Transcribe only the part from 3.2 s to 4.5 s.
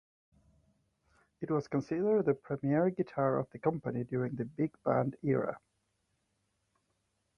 of the company during the